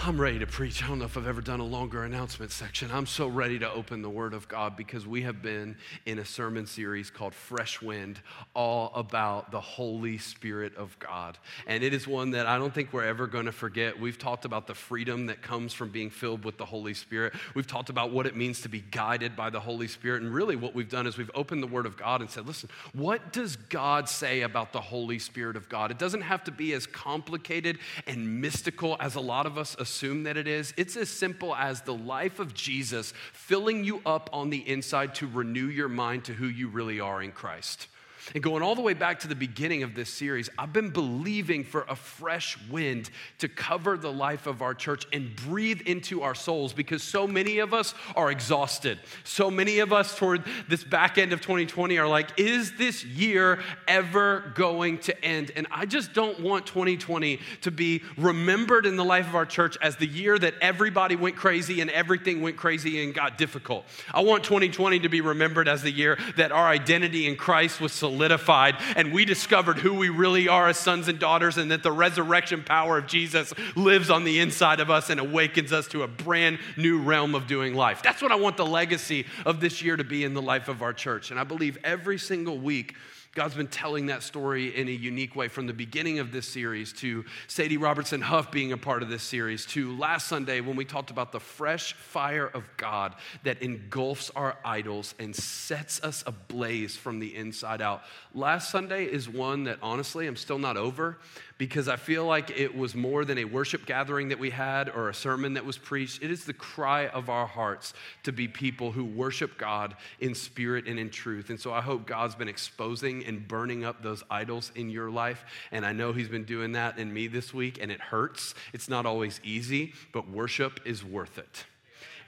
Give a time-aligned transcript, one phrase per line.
[0.00, 0.82] I'm ready to preach.
[0.82, 2.88] I don't know if I've ever done a longer announcement section.
[2.92, 6.24] I'm so ready to open the Word of God because we have been in a
[6.24, 8.20] sermon series called Fresh Wind,
[8.54, 11.36] all about the Holy Spirit of God.
[11.66, 13.98] And it is one that I don't think we're ever going to forget.
[13.98, 17.34] We've talked about the freedom that comes from being filled with the Holy Spirit.
[17.54, 20.22] We've talked about what it means to be guided by the Holy Spirit.
[20.22, 22.70] And really, what we've done is we've opened the Word of God and said, listen,
[22.92, 25.90] what does God say about the Holy Spirit of God?
[25.90, 30.24] It doesn't have to be as complicated and mystical as a lot of us assume
[30.24, 30.74] that it is.
[30.76, 35.26] It's as simple as the life of Jesus filling you up on the inside to
[35.26, 37.88] renew your mind to who you really are in Christ.
[38.34, 41.64] And going all the way back to the beginning of this series, I've been believing
[41.64, 46.34] for a fresh wind to cover the life of our church and breathe into our
[46.34, 48.98] souls because so many of us are exhausted.
[49.24, 53.60] So many of us, toward this back end of 2020, are like, is this year
[53.86, 55.50] ever going to end?
[55.56, 59.78] And I just don't want 2020 to be remembered in the life of our church
[59.80, 63.86] as the year that everybody went crazy and everything went crazy and got difficult.
[64.12, 67.92] I want 2020 to be remembered as the year that our identity in Christ was
[67.92, 71.84] solidified solidified and we discovered who we really are as sons and daughters and that
[71.84, 76.02] the resurrection power of Jesus lives on the inside of us and awakens us to
[76.02, 78.02] a brand new realm of doing life.
[78.02, 80.82] That's what I want the legacy of this year to be in the life of
[80.82, 81.30] our church.
[81.30, 82.96] And I believe every single week,
[83.38, 86.92] God's been telling that story in a unique way from the beginning of this series
[86.94, 90.84] to Sadie Robertson Huff being a part of this series to last Sunday when we
[90.84, 96.96] talked about the fresh fire of God that engulfs our idols and sets us ablaze
[96.96, 98.02] from the inside out.
[98.34, 101.20] Last Sunday is one that honestly I'm still not over
[101.58, 105.08] because I feel like it was more than a worship gathering that we had or
[105.08, 106.22] a sermon that was preached.
[106.22, 110.86] It is the cry of our hearts to be people who worship God in spirit
[110.86, 111.50] and in truth.
[111.50, 115.44] And so I hope God's been exposing and burning up those idols in your life.
[115.72, 118.54] And I know He's been doing that in me this week, and it hurts.
[118.72, 121.64] It's not always easy, but worship is worth it.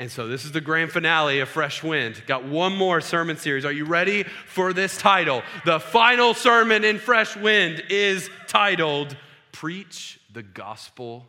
[0.01, 2.23] And so this is the grand finale of Fresh Wind.
[2.27, 3.67] Got one more sermon series.
[3.67, 5.43] Are you ready for this title?
[5.67, 9.15] The final sermon in Fresh Wind is titled
[9.53, 11.27] Preach the Gospel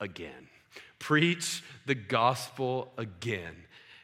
[0.00, 0.50] Again.
[0.98, 3.54] Preach the Gospel Again.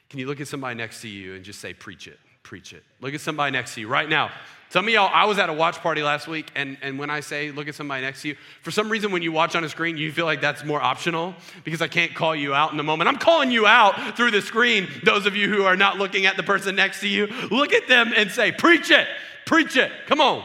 [0.08, 2.18] Can you look at somebody next to you and just say, Preach it?
[2.46, 2.84] Preach it.
[3.00, 4.30] Look at somebody next to you right now.
[4.68, 7.18] Some of y'all, I was at a watch party last week, and, and when I
[7.18, 9.68] say look at somebody next to you, for some reason, when you watch on a
[9.68, 12.84] screen, you feel like that's more optional because I can't call you out in the
[12.84, 13.08] moment.
[13.08, 14.86] I'm calling you out through the screen.
[15.02, 17.88] Those of you who are not looking at the person next to you, look at
[17.88, 19.08] them and say, Preach it,
[19.44, 20.44] preach it, come on.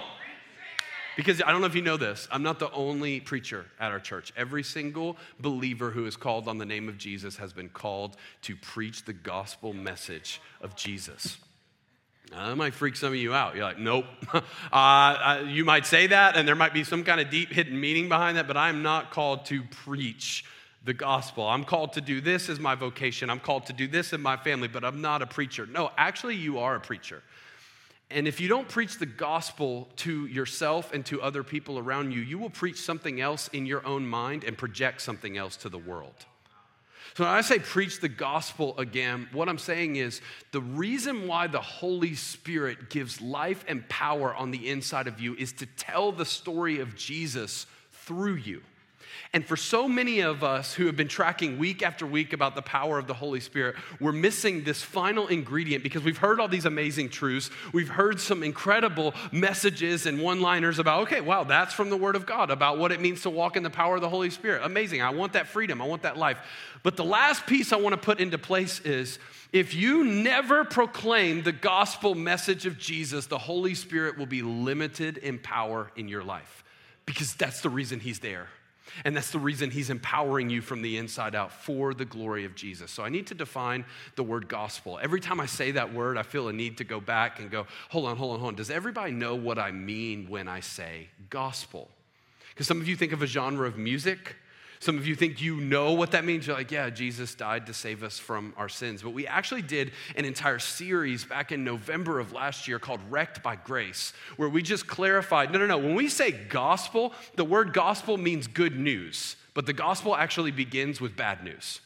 [1.15, 3.99] Because I don't know if you know this, I'm not the only preacher at our
[3.99, 4.33] church.
[4.35, 8.55] Every single believer who is called on the name of Jesus has been called to
[8.55, 11.37] preach the gospel message of Jesus.
[12.31, 13.55] Now, that might freak some of you out.
[13.55, 14.05] You're like, nope.
[14.71, 18.07] uh, you might say that, and there might be some kind of deep hidden meaning
[18.07, 20.45] behind that, but I'm not called to preach
[20.85, 21.45] the gospel.
[21.45, 23.29] I'm called to do this as my vocation.
[23.29, 25.65] I'm called to do this in my family, but I'm not a preacher.
[25.65, 27.21] No, actually, you are a preacher.
[28.09, 32.21] And if you don't preach the gospel to yourself and to other people around you,
[32.21, 35.77] you will preach something else in your own mind and project something else to the
[35.77, 36.25] world.
[37.15, 41.47] So when I say preach the gospel again, what I'm saying is the reason why
[41.47, 46.11] the Holy Spirit gives life and power on the inside of you is to tell
[46.11, 48.61] the story of Jesus through you.
[49.33, 52.61] And for so many of us who have been tracking week after week about the
[52.61, 56.65] power of the Holy Spirit, we're missing this final ingredient because we've heard all these
[56.65, 57.49] amazing truths.
[57.73, 62.15] We've heard some incredible messages and one liners about, okay, wow, that's from the Word
[62.15, 64.61] of God about what it means to walk in the power of the Holy Spirit.
[64.63, 65.01] Amazing.
[65.01, 65.81] I want that freedom.
[65.81, 66.37] I want that life.
[66.83, 69.19] But the last piece I want to put into place is
[69.51, 75.17] if you never proclaim the gospel message of Jesus, the Holy Spirit will be limited
[75.17, 76.63] in power in your life
[77.05, 78.47] because that's the reason He's there.
[79.05, 82.55] And that's the reason he's empowering you from the inside out for the glory of
[82.55, 82.91] Jesus.
[82.91, 84.99] So I need to define the word gospel.
[85.01, 87.67] Every time I say that word, I feel a need to go back and go,
[87.89, 88.55] hold on, hold on, hold on.
[88.55, 91.89] Does everybody know what I mean when I say gospel?
[92.49, 94.35] Because some of you think of a genre of music.
[94.81, 96.47] Some of you think you know what that means.
[96.47, 99.03] You're like, yeah, Jesus died to save us from our sins.
[99.03, 103.43] But we actually did an entire series back in November of last year called Wrecked
[103.43, 105.77] by Grace, where we just clarified no, no, no.
[105.77, 110.99] When we say gospel, the word gospel means good news, but the gospel actually begins
[110.99, 111.79] with bad news.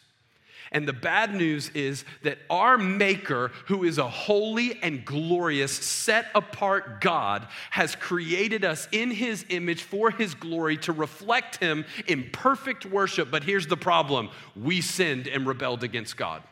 [0.71, 6.27] And the bad news is that our Maker, who is a holy and glorious, set
[6.35, 12.29] apart God, has created us in His image for His glory to reflect Him in
[12.31, 13.31] perfect worship.
[13.31, 16.43] But here's the problem we sinned and rebelled against God.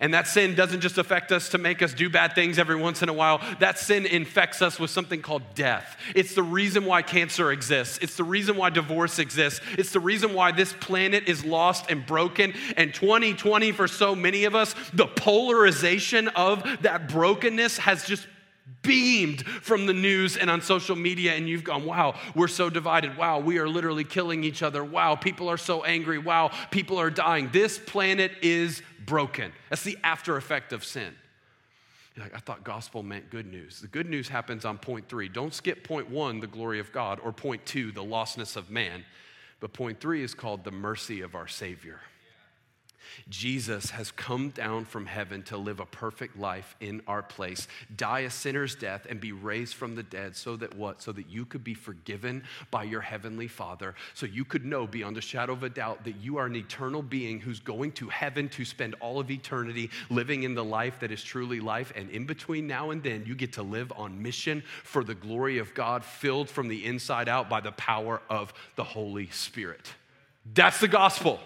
[0.00, 3.02] And that sin doesn't just affect us to make us do bad things every once
[3.02, 3.40] in a while.
[3.58, 5.96] That sin infects us with something called death.
[6.14, 7.98] It's the reason why cancer exists.
[7.98, 9.60] It's the reason why divorce exists.
[9.76, 12.54] It's the reason why this planet is lost and broken.
[12.78, 18.26] And 2020, for so many of us, the polarization of that brokenness has just
[18.82, 23.16] beamed from the news and on social media, and you've gone, wow, we're so divided.
[23.16, 24.82] Wow, we are literally killing each other.
[24.82, 26.18] Wow, people are so angry.
[26.18, 27.50] Wow, people are dying.
[27.52, 29.52] This planet is broken.
[29.68, 31.14] That's the after effect of sin.
[32.16, 33.80] You're like, I thought gospel meant good news.
[33.80, 35.28] The good news happens on point three.
[35.28, 39.04] Don't skip point one, the glory of God, or point two, the lostness of man.
[39.60, 42.00] But point three is called the mercy of our Savior.
[43.28, 48.20] Jesus has come down from heaven to live a perfect life in our place, die
[48.20, 51.02] a sinner's death, and be raised from the dead so that what?
[51.02, 55.16] So that you could be forgiven by your heavenly Father, so you could know beyond
[55.16, 58.48] a shadow of a doubt that you are an eternal being who's going to heaven
[58.50, 61.92] to spend all of eternity living in the life that is truly life.
[61.96, 65.58] And in between now and then, you get to live on mission for the glory
[65.58, 69.94] of God, filled from the inside out by the power of the Holy Spirit.
[70.54, 71.40] That's the gospel.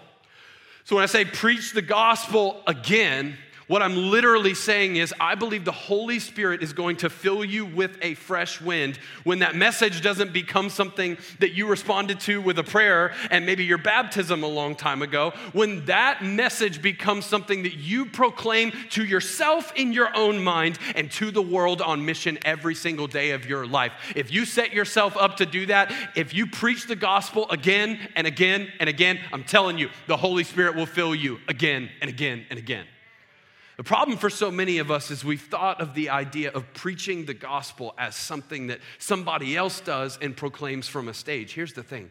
[0.85, 5.65] So when I say preach the gospel again, what I'm literally saying is, I believe
[5.65, 10.01] the Holy Spirit is going to fill you with a fresh wind when that message
[10.01, 14.47] doesn't become something that you responded to with a prayer and maybe your baptism a
[14.47, 15.33] long time ago.
[15.53, 21.09] When that message becomes something that you proclaim to yourself in your own mind and
[21.11, 23.93] to the world on mission every single day of your life.
[24.15, 28.27] If you set yourself up to do that, if you preach the gospel again and
[28.27, 32.45] again and again, I'm telling you, the Holy Spirit will fill you again and again
[32.49, 32.85] and again.
[33.77, 37.25] The problem for so many of us is we've thought of the idea of preaching
[37.25, 41.53] the gospel as something that somebody else does and proclaims from a stage.
[41.53, 42.09] Here's the thing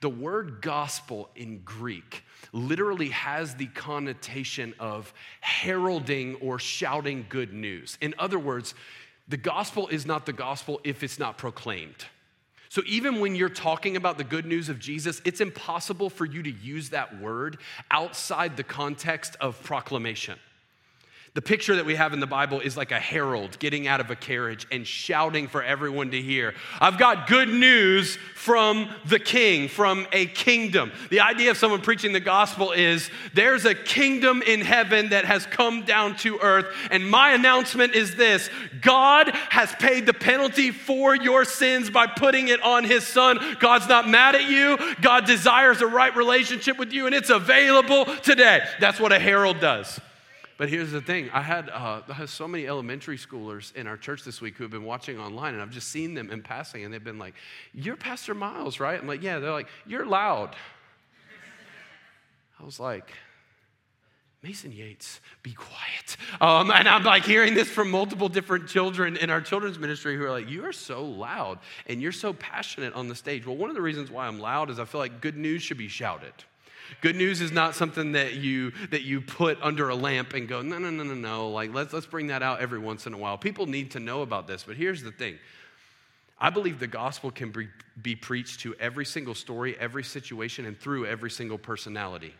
[0.00, 7.98] the word gospel in Greek literally has the connotation of heralding or shouting good news.
[8.00, 8.74] In other words,
[9.28, 12.06] the gospel is not the gospel if it's not proclaimed.
[12.68, 16.40] So, even when you're talking about the good news of Jesus, it's impossible for you
[16.44, 17.58] to use that word
[17.90, 20.38] outside the context of proclamation.
[21.32, 24.10] The picture that we have in the Bible is like a herald getting out of
[24.10, 26.54] a carriage and shouting for everyone to hear.
[26.80, 30.90] I've got good news from the king, from a kingdom.
[31.08, 35.46] The idea of someone preaching the gospel is there's a kingdom in heaven that has
[35.46, 38.50] come down to earth, and my announcement is this
[38.80, 43.38] God has paid the penalty for your sins by putting it on his son.
[43.60, 48.04] God's not mad at you, God desires a right relationship with you, and it's available
[48.16, 48.66] today.
[48.80, 50.00] That's what a herald does.
[50.60, 53.96] But here's the thing I had, uh, I had so many elementary schoolers in our
[53.96, 56.84] church this week who have been watching online, and I've just seen them in passing,
[56.84, 57.32] and they've been like,
[57.72, 59.00] You're Pastor Miles, right?
[59.00, 59.38] I'm like, Yeah.
[59.38, 60.54] They're like, You're loud.
[62.60, 63.10] I was like,
[64.42, 66.18] Mason Yates, be quiet.
[66.42, 70.24] Um, and I'm like hearing this from multiple different children in our children's ministry who
[70.24, 73.46] are like, You are so loud and you're so passionate on the stage.
[73.46, 75.78] Well, one of the reasons why I'm loud is I feel like good news should
[75.78, 76.34] be shouted.
[77.00, 80.62] Good news is not something that you that you put under a lamp and go,
[80.62, 81.50] no, no, no, no, no.
[81.50, 83.38] Like let's let's bring that out every once in a while.
[83.38, 84.64] People need to know about this.
[84.64, 85.38] But here's the thing.
[86.40, 87.68] I believe the gospel can be,
[88.00, 92.34] be preached to every single story, every situation, and through every single personality.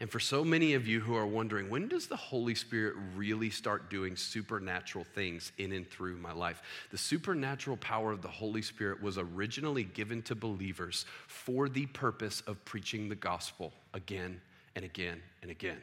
[0.00, 3.50] And for so many of you who are wondering, when does the Holy Spirit really
[3.50, 6.62] start doing supernatural things in and through my life?
[6.90, 12.42] The supernatural power of the Holy Spirit was originally given to believers for the purpose
[12.42, 14.40] of preaching the gospel again
[14.76, 15.78] and again and again.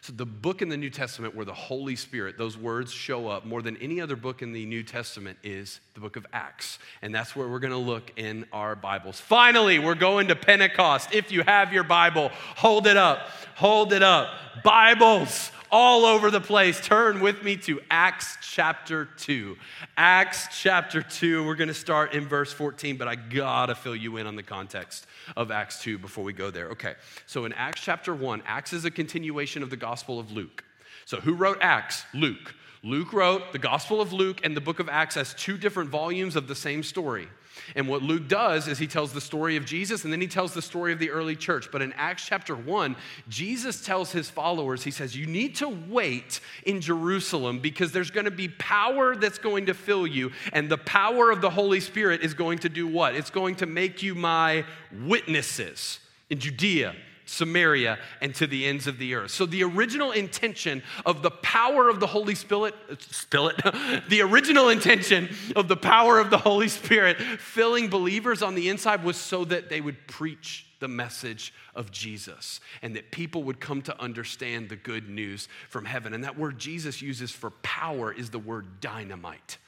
[0.00, 3.44] So, the book in the New Testament where the Holy Spirit, those words show up
[3.44, 6.78] more than any other book in the New Testament is the book of Acts.
[7.02, 9.20] And that's where we're going to look in our Bibles.
[9.20, 11.14] Finally, we're going to Pentecost.
[11.14, 13.28] If you have your Bible, hold it up.
[13.56, 14.30] Hold it up.
[14.62, 16.80] Bibles all over the place.
[16.80, 19.56] Turn with me to Acts chapter 2.
[19.96, 23.96] Acts chapter 2, we're going to start in verse 14, but I got to fill
[23.96, 25.04] you in on the context
[25.36, 26.68] of Acts 2 before we go there.
[26.68, 26.94] Okay,
[27.26, 30.62] so in Acts chapter 1, Acts is a continuation of the Gospel of Luke.
[31.06, 32.04] So who wrote Acts?
[32.14, 32.54] Luke.
[32.84, 36.36] Luke wrote the Gospel of Luke and the book of Acts as two different volumes
[36.36, 37.26] of the same story.
[37.74, 40.54] And what Luke does is he tells the story of Jesus and then he tells
[40.54, 41.68] the story of the early church.
[41.70, 42.96] But in Acts chapter 1,
[43.28, 48.26] Jesus tells his followers, he says, You need to wait in Jerusalem because there's going
[48.26, 50.32] to be power that's going to fill you.
[50.52, 53.14] And the power of the Holy Spirit is going to do what?
[53.14, 56.94] It's going to make you my witnesses in Judea
[57.34, 59.30] Samaria, and to the ends of the earth.
[59.30, 63.60] So, the original intention of the power of the Holy Spirit, uh, Spirit,
[64.08, 69.04] the original intention of the power of the Holy Spirit filling believers on the inside
[69.04, 73.82] was so that they would preach the message of Jesus and that people would come
[73.82, 76.12] to understand the good news from heaven.
[76.12, 79.58] And that word Jesus uses for power is the word dynamite.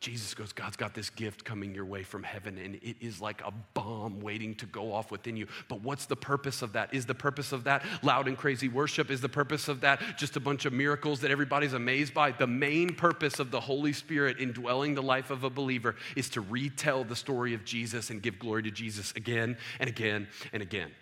[0.00, 3.42] Jesus goes, God's got this gift coming your way from heaven, and it is like
[3.44, 5.48] a bomb waiting to go off within you.
[5.68, 6.94] But what's the purpose of that?
[6.94, 9.10] Is the purpose of that loud and crazy worship?
[9.10, 12.30] Is the purpose of that just a bunch of miracles that everybody's amazed by?
[12.30, 16.42] The main purpose of the Holy Spirit indwelling the life of a believer is to
[16.42, 20.92] retell the story of Jesus and give glory to Jesus again and again and again.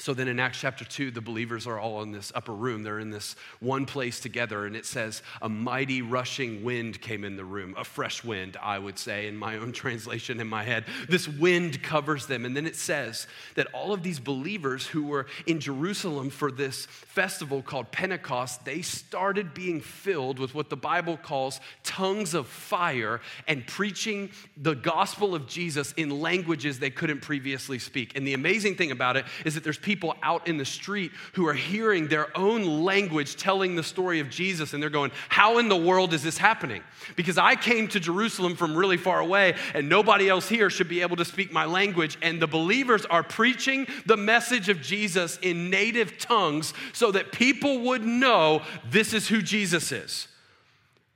[0.00, 2.84] So then in Acts chapter 2, the believers are all in this upper room.
[2.84, 7.36] They're in this one place together, and it says, A mighty rushing wind came in
[7.36, 10.86] the room, a fresh wind, I would say, in my own translation in my head.
[11.06, 12.46] This wind covers them.
[12.46, 13.26] And then it says
[13.56, 18.80] that all of these believers who were in Jerusalem for this festival called Pentecost, they
[18.80, 25.34] started being filled with what the Bible calls tongues of fire and preaching the gospel
[25.34, 28.16] of Jesus in languages they couldn't previously speak.
[28.16, 31.10] And the amazing thing about it is that there's people people out in the street
[31.32, 35.58] who are hearing their own language telling the story of Jesus, and they're going, How
[35.58, 36.84] in the world is this happening?
[37.16, 41.02] Because I came to Jerusalem from really far away, and nobody else here should be
[41.02, 42.16] able to speak my language.
[42.22, 47.80] And the believers are preaching the message of Jesus in native tongues so that people
[47.80, 50.28] would know this is who Jesus is.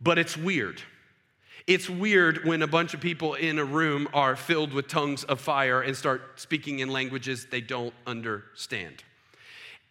[0.01, 0.83] But it's weird.
[1.67, 5.41] It's weird when a bunch of people in a room are filled with tongues of
[5.41, 9.03] fire and start speaking in languages they don't understand.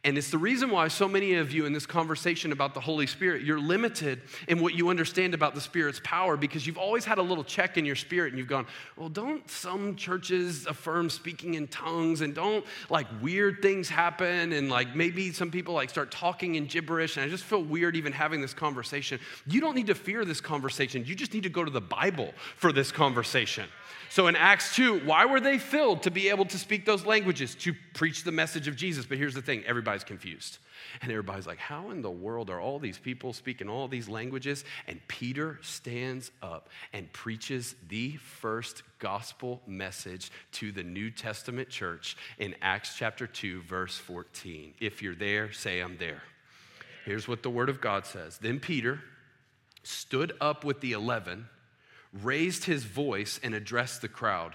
[0.05, 3.07] And it's the reason why so many of you in this conversation about the Holy
[3.07, 7.19] Spirit, you're limited in what you understand about the Spirit's power because you've always had
[7.19, 8.67] a little check in your spirit and you've gone,
[8.97, 14.69] well, don't some churches affirm speaking in tongues and don't like weird things happen and
[14.69, 18.11] like maybe some people like start talking in gibberish and I just feel weird even
[18.11, 19.21] having this conversation.
[19.47, 21.05] You don't need to fear this conversation.
[21.05, 23.69] You just need to go to the Bible for this conversation.
[24.13, 27.55] So in Acts 2, why were they filled to be able to speak those languages?
[27.55, 29.07] To preach the message of Jesus.
[29.07, 30.59] But here's the thing everybody's confused.
[31.01, 34.65] And everybody's like, how in the world are all these people speaking all these languages?
[34.85, 42.15] And Peter stands up and preaches the first gospel message to the New Testament church
[42.37, 44.75] in Acts chapter 2, verse 14.
[44.79, 46.21] If you're there, say, I'm there.
[47.05, 48.99] Here's what the word of God says Then Peter
[49.81, 51.47] stood up with the eleven
[52.21, 54.53] raised his voice and addressed the crowd.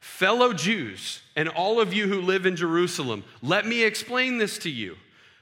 [0.00, 4.70] Fellow Jews, and all of you who live in Jerusalem, let me explain this to
[4.70, 4.96] you.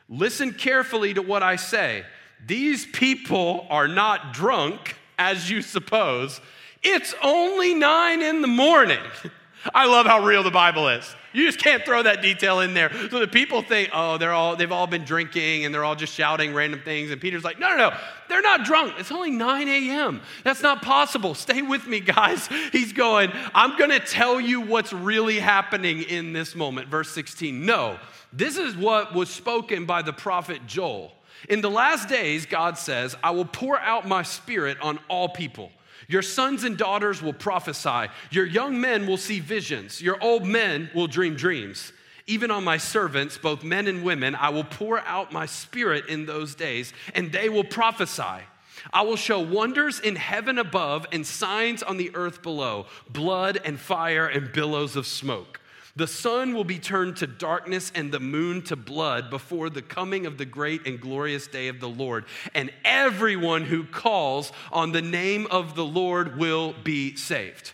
[0.09, 2.05] Listen carefully to what I say.
[2.45, 6.41] These people are not drunk, as you suppose.
[6.83, 9.01] It's only nine in the morning.
[9.75, 11.15] I love how real the Bible is.
[11.38, 12.90] You just can't throw that detail in there.
[13.11, 16.12] So the people think, oh, they're all, they've all been drinking and they're all just
[16.12, 17.12] shouting random things.
[17.12, 17.97] And Peter's like, no, no, no,
[18.28, 18.95] they're not drunk.
[18.99, 20.21] It's only 9 a.m.
[20.42, 21.37] That's not possible.
[21.37, 22.49] Stay with me, guys.
[22.73, 26.88] He's going, I'm going to tell you what's really happening in this moment.
[26.88, 27.64] Verse 16.
[27.64, 28.00] No,
[28.33, 31.12] this is what was spoken by the prophet Joel.
[31.49, 35.71] In the last days, God says, I will pour out my spirit on all people.
[36.09, 38.11] Your sons and daughters will prophesy.
[38.31, 40.00] Your young men will see visions.
[40.00, 41.93] Your old men will dream dreams.
[42.27, 46.27] Even on my servants, both men and women, I will pour out my spirit in
[46.27, 48.45] those days, and they will prophesy.
[48.93, 53.79] I will show wonders in heaven above and signs on the earth below blood and
[53.79, 55.61] fire and billows of smoke.
[55.99, 60.26] The sun will be turned to darkness and the moon to blood before the coming
[60.26, 62.25] of the great and glorious day of the Lord.
[62.55, 67.73] And everyone who calls on the name of the Lord will be saved.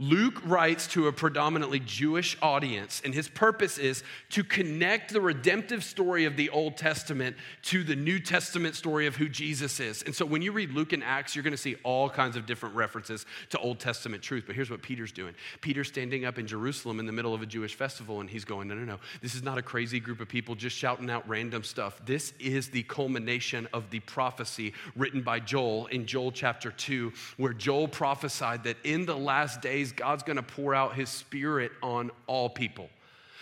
[0.00, 5.82] Luke writes to a predominantly Jewish audience, and his purpose is to connect the redemptive
[5.82, 10.04] story of the Old Testament to the New Testament story of who Jesus is.
[10.04, 12.46] And so when you read Luke and Acts, you're going to see all kinds of
[12.46, 14.44] different references to Old Testament truth.
[14.46, 17.46] But here's what Peter's doing Peter's standing up in Jerusalem in the middle of a
[17.46, 18.98] Jewish festival, and he's going, No, no, no.
[19.20, 22.00] This is not a crazy group of people just shouting out random stuff.
[22.06, 27.52] This is the culmination of the prophecy written by Joel in Joel chapter 2, where
[27.52, 31.72] Joel prophesied that in the last days, days, God's going to pour out his spirit
[31.82, 32.88] on all people.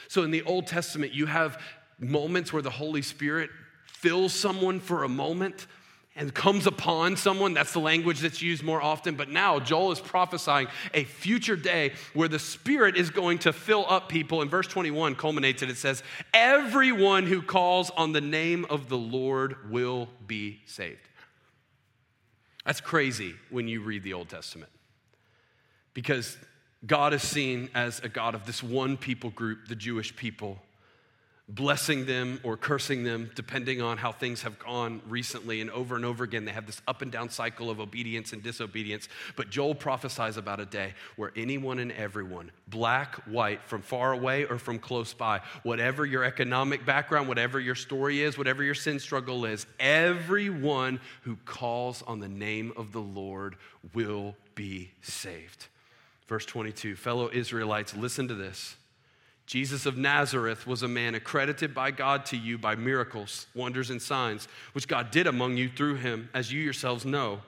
[0.08, 1.60] So in the Old Testament, you have
[1.98, 3.50] moments where the Holy Spirit
[3.84, 5.66] fills someone for a moment
[6.14, 7.52] and comes upon someone.
[7.52, 9.16] That's the language that's used more often.
[9.16, 13.84] But now Joel is prophesying a future day where the Spirit is going to fill
[13.88, 14.40] up people.
[14.40, 15.68] And verse 21 culminates it.
[15.68, 21.00] It says, Everyone who calls on the name of the Lord will be saved.
[22.64, 24.70] That's crazy when you read the Old Testament
[25.96, 26.36] because
[26.86, 30.58] God is seen as a God of this one people group, the Jewish people.
[31.48, 35.60] blessing them or cursing them, depending on how things have gone recently.
[35.60, 38.42] And over and over again, they have this up and down cycle of obedience and
[38.42, 39.08] disobedience.
[39.36, 44.44] But Joel prophesies about a day where anyone and everyone, black, white, from far away
[44.44, 48.98] or from close by, whatever your economic background, whatever your story is, whatever your sin
[48.98, 53.54] struggle is, everyone who calls on the name of the Lord
[53.94, 55.68] will be saved.
[56.26, 58.76] Verse 22 Fellow Israelites, listen to this.
[59.46, 64.02] Jesus of Nazareth was a man accredited by God to you by miracles, wonders, and
[64.02, 67.42] signs, which God did among you through him, as you yourselves know.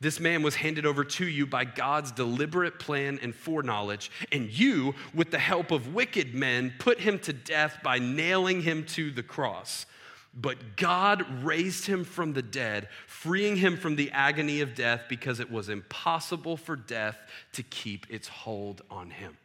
[0.00, 4.94] This man was handed over to you by God's deliberate plan and foreknowledge, and you,
[5.14, 9.22] with the help of wicked men, put him to death by nailing him to the
[9.22, 9.86] cross.
[10.34, 15.40] But God raised him from the dead, freeing him from the agony of death because
[15.40, 17.18] it was impossible for death
[17.54, 19.36] to keep its hold on him.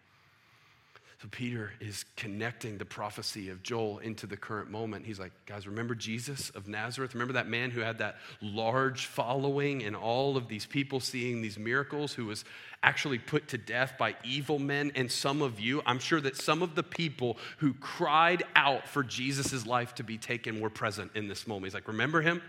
[1.24, 5.06] So Peter is connecting the prophecy of Joel into the current moment.
[5.06, 7.14] He's like, guys, remember Jesus of Nazareth?
[7.14, 11.58] Remember that man who had that large following and all of these people seeing these
[11.58, 12.44] miracles, who was
[12.84, 14.92] actually put to death by evil men?
[14.96, 19.02] And some of you, I'm sure that some of the people who cried out for
[19.02, 21.68] Jesus' life to be taken were present in this moment.
[21.68, 22.42] He's like, remember him?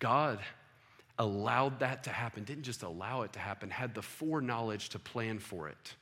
[0.00, 0.40] God
[1.18, 5.38] allowed that to happen, didn't just allow it to happen, had the foreknowledge to plan
[5.38, 5.94] for it.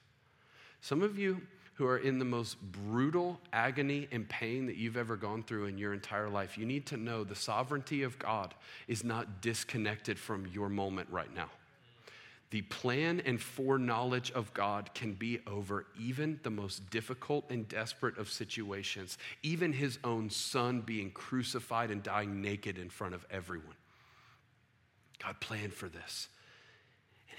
[0.81, 1.41] Some of you,
[1.75, 5.77] who are in the most brutal agony and pain that you've ever gone through in
[5.77, 8.55] your entire life, you need to know the sovereignty of God
[8.87, 11.51] is not disconnected from your moment right now.
[12.51, 18.17] The plan and foreknowledge of God can be over even the most difficult and desperate
[18.17, 23.75] of situations, even his own son being crucified and dying naked in front of everyone.
[25.21, 26.29] God planned for this.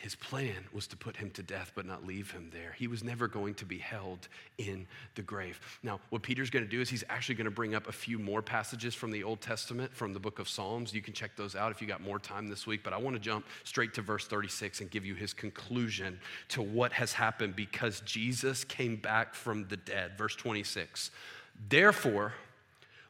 [0.05, 2.75] His plan was to put him to death, but not leave him there.
[2.77, 4.27] He was never going to be held
[4.59, 4.85] in
[5.15, 5.59] the grave.
[5.81, 8.19] Now, what Peter's going to do is he's actually going to bring up a few
[8.19, 10.93] more passages from the Old Testament, from the book of Psalms.
[10.93, 13.15] You can check those out if you got more time this week, but I want
[13.15, 16.19] to jump straight to verse 36 and give you his conclusion
[16.49, 20.19] to what has happened because Jesus came back from the dead.
[20.19, 21.09] Verse 26.
[21.67, 22.33] Therefore,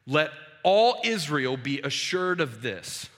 [0.08, 0.32] let
[0.64, 3.10] all Israel be assured of this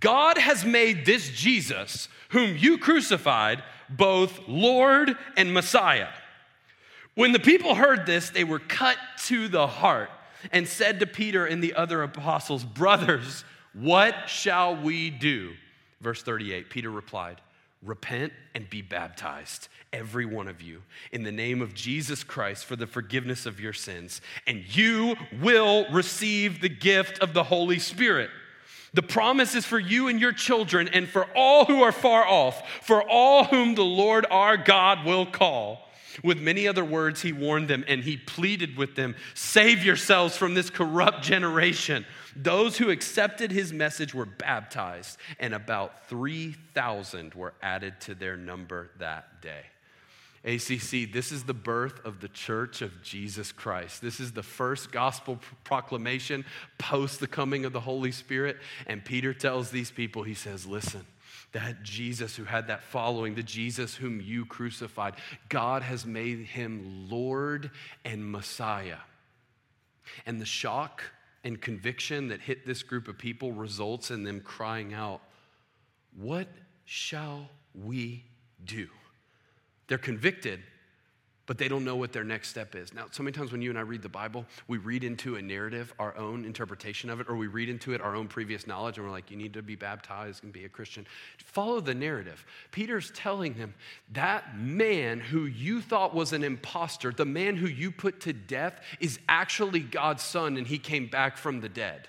[0.00, 6.08] God has made this Jesus, whom you crucified, both Lord and Messiah.
[7.14, 8.96] When the people heard this, they were cut
[9.26, 10.10] to the heart
[10.52, 15.52] and said to Peter and the other apostles, Brothers, what shall we do?
[16.00, 17.40] Verse 38 Peter replied,
[17.82, 22.76] Repent and be baptized, every one of you, in the name of Jesus Christ for
[22.76, 28.30] the forgiveness of your sins, and you will receive the gift of the Holy Spirit.
[28.94, 32.62] The promise is for you and your children, and for all who are far off,
[32.82, 35.88] for all whom the Lord our God will call.
[36.22, 40.54] With many other words, he warned them and he pleaded with them Save yourselves from
[40.54, 42.06] this corrupt generation.
[42.36, 48.90] Those who accepted his message were baptized, and about 3,000 were added to their number
[48.98, 49.62] that day.
[50.44, 54.02] ACC, this is the birth of the church of Jesus Christ.
[54.02, 56.44] This is the first gospel proclamation
[56.76, 58.58] post the coming of the Holy Spirit.
[58.86, 61.06] And Peter tells these people, he says, Listen,
[61.52, 65.14] that Jesus who had that following, the Jesus whom you crucified,
[65.48, 67.70] God has made him Lord
[68.04, 68.98] and Messiah.
[70.26, 71.02] And the shock
[71.42, 75.22] and conviction that hit this group of people results in them crying out,
[76.14, 76.48] What
[76.84, 78.24] shall we
[78.62, 78.88] do?
[79.86, 80.60] They're convicted,
[81.46, 82.94] but they don't know what their next step is.
[82.94, 85.42] Now, so many times when you and I read the Bible, we read into a
[85.42, 88.96] narrative our own interpretation of it, or we read into it our own previous knowledge,
[88.96, 91.06] and we're like, you need to be baptized and be a Christian.
[91.36, 92.46] Follow the narrative.
[92.70, 93.74] Peter's telling them
[94.12, 98.80] that man who you thought was an impostor, the man who you put to death,
[98.98, 102.08] is actually God's son, and he came back from the dead.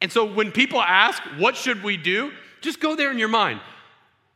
[0.00, 2.30] And so when people ask, what should we do?
[2.60, 3.60] Just go there in your mind.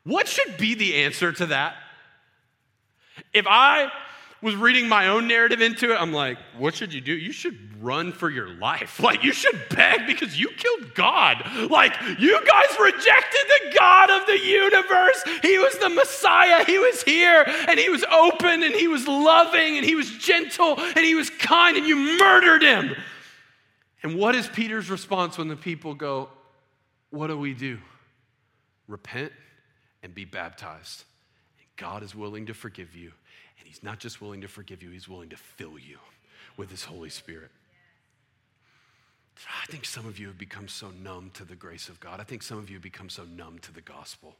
[0.02, 1.76] What should be the answer to that?
[3.32, 3.90] If I
[4.40, 7.12] was reading my own narrative into it, I'm like, what should you do?
[7.12, 9.00] You should run for your life.
[9.08, 11.42] Like, you should beg because you killed God.
[11.70, 15.22] Like, you guys rejected the God of the universe.
[15.40, 16.64] He was the Messiah.
[16.66, 20.78] He was here and he was open and he was loving and he was gentle
[20.78, 22.94] and he was kind and you murdered him.
[24.02, 26.28] And what is Peter's response when the people go,
[27.10, 27.78] What do we do?
[28.86, 29.32] Repent
[30.02, 31.04] and be baptized.
[31.78, 33.12] God is willing to forgive you.
[33.58, 35.98] And He's not just willing to forgive you, He's willing to fill you
[36.58, 37.50] with His Holy Spirit.
[39.62, 42.20] I think some of you have become so numb to the grace of God.
[42.20, 44.36] I think some of you have become so numb to the gospel.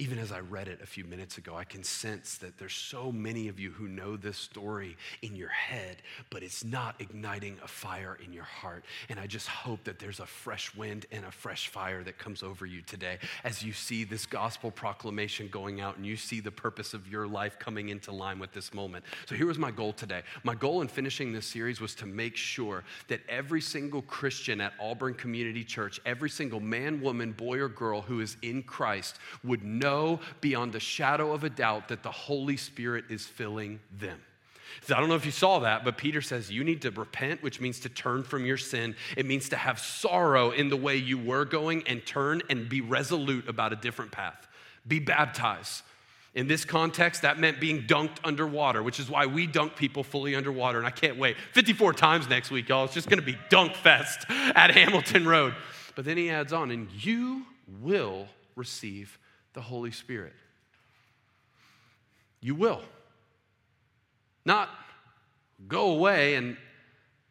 [0.00, 3.12] Even as I read it a few minutes ago, I can sense that there's so
[3.12, 5.98] many of you who know this story in your head,
[6.30, 8.84] but it's not igniting a fire in your heart.
[9.08, 12.42] And I just hope that there's a fresh wind and a fresh fire that comes
[12.42, 16.50] over you today as you see this gospel proclamation going out and you see the
[16.50, 19.04] purpose of your life coming into line with this moment.
[19.26, 20.22] So here was my goal today.
[20.42, 24.72] My goal in finishing this series was to make sure that every single Christian at
[24.80, 29.62] Auburn Community Church, every single man, woman, boy, or girl who is in Christ would
[29.62, 34.18] know know beyond the shadow of a doubt that the Holy Spirit is filling them.
[34.88, 37.60] I don't know if you saw that, but Peter says you need to repent, which
[37.60, 38.96] means to turn from your sin.
[39.16, 42.80] It means to have sorrow in the way you were going and turn and be
[42.80, 44.46] resolute about a different path.
[44.86, 45.82] Be baptized.
[46.34, 50.34] In this context, that meant being dunked underwater, which is why we dunk people fully
[50.34, 50.78] underwater.
[50.78, 51.36] And I can't wait.
[51.52, 52.84] 54 times next week, y'all.
[52.84, 55.54] It's just going to be dunk fest at Hamilton Road.
[55.94, 57.46] But then he adds on, and you
[57.80, 59.18] will receive
[59.54, 60.34] the Holy Spirit.
[62.40, 62.82] You will.
[64.44, 64.68] Not
[65.66, 66.56] go away and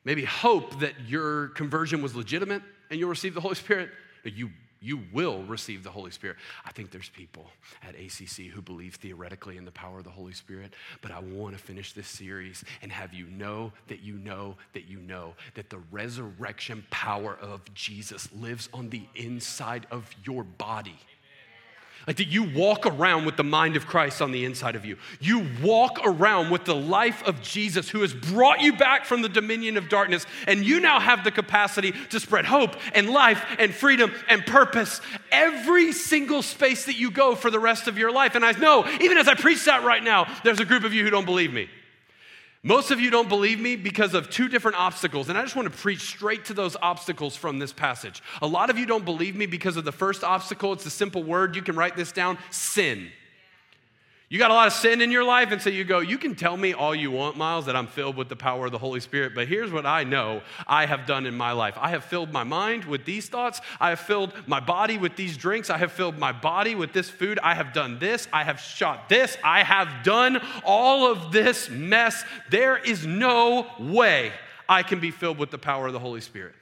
[0.04, 3.90] maybe hope that your conversion was legitimate and you'll receive the Holy Spirit.
[4.24, 4.50] You,
[4.82, 6.38] you will receive the Holy Spirit.
[6.66, 7.46] I think there's people
[7.84, 11.56] at ACC who believe theoretically in the power of the Holy Spirit, but I want
[11.56, 15.70] to finish this series and have you know that you know that you know that
[15.70, 20.98] the resurrection power of Jesus lives on the inside of your body.
[22.06, 24.98] Like that you walk around with the mind of Christ on the inside of you.
[25.22, 29.30] You walk around with the life of Jesus who has brought you back from the
[29.30, 33.74] dominion of darkness, and you now have the capacity to spread hope and life and
[33.74, 35.00] freedom and purpose
[35.32, 38.36] every single space that you go for the rest of your life.
[38.36, 41.04] And I know, even as I preach that right now, there's a group of you
[41.04, 41.70] who don't believe me.
[42.66, 45.70] Most of you don't believe me because of two different obstacles, and I just want
[45.70, 48.24] to preach straight to those obstacles from this passage.
[48.42, 50.72] A lot of you don't believe me because of the first obstacle.
[50.72, 51.58] It's a simple word.
[51.58, 53.12] You can write this down sin.
[54.34, 56.34] You got a lot of sin in your life, and so you go, You can
[56.34, 59.00] tell me all you want, Miles, that I'm filled with the power of the Holy
[59.00, 61.76] Spirit, but here's what I know I have done in my life.
[61.80, 63.62] I have filled my mind with these thoughts.
[63.80, 65.70] I have filled my body with these drinks.
[65.70, 67.38] I have filled my body with this food.
[67.44, 68.28] I have done this.
[68.34, 69.38] I have shot this.
[69.44, 72.26] I have done all of this mess.
[72.50, 74.32] There is no way
[74.68, 76.56] I can be filled with the power of the Holy Spirit.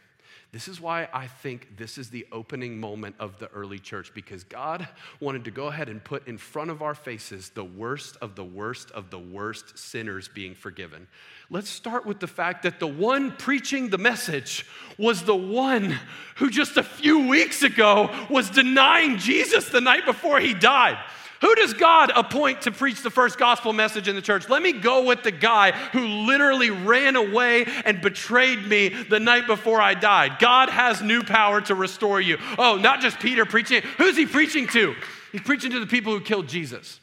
[0.51, 4.43] This is why I think this is the opening moment of the early church because
[4.43, 4.85] God
[5.21, 8.43] wanted to go ahead and put in front of our faces the worst of the
[8.43, 11.07] worst of the worst sinners being forgiven.
[11.49, 14.65] Let's start with the fact that the one preaching the message
[14.97, 15.97] was the one
[16.35, 20.97] who just a few weeks ago was denying Jesus the night before he died.
[21.41, 24.47] Who does God appoint to preach the first gospel message in the church?
[24.47, 29.47] Let me go with the guy who literally ran away and betrayed me the night
[29.47, 30.37] before I died.
[30.37, 32.37] God has new power to restore you.
[32.59, 33.81] Oh, not just Peter preaching.
[33.97, 34.95] Who's he preaching to?
[35.31, 36.99] He's preaching to the people who killed Jesus.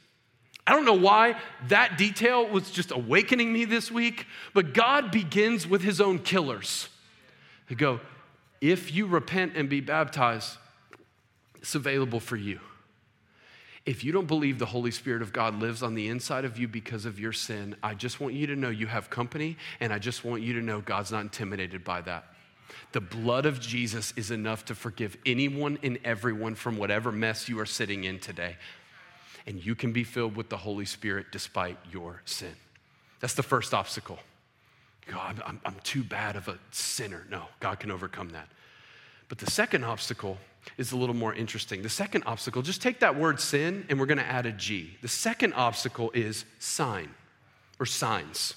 [0.69, 1.37] I don't know why
[1.69, 6.89] that detail was just awakening me this week, but God begins with his own killers.
[7.69, 8.01] They go,
[8.61, 10.59] if you repent and be baptized,
[11.57, 12.61] it's available for you.
[13.89, 16.69] If you don't believe the Holy Spirit of God lives on the inside of you
[16.69, 19.99] because of your sin, I just want you to know you have company, and I
[19.99, 22.27] just want you to know God's not intimidated by that.
[22.93, 27.59] The blood of Jesus is enough to forgive anyone and everyone from whatever mess you
[27.61, 28.57] are sitting in today.
[29.47, 32.57] And you can be filled with the Holy Spirit despite your sin.
[33.21, 34.19] That's the first obstacle.
[35.07, 37.25] God, I'm, I'm too bad of a sinner.
[37.31, 38.51] No, God can overcome that.
[39.31, 40.37] But the second obstacle
[40.77, 41.83] is a little more interesting.
[41.83, 44.97] The second obstacle, just take that word sin and we're going to add a G.
[45.03, 47.11] The second obstacle is sign
[47.79, 48.55] or signs.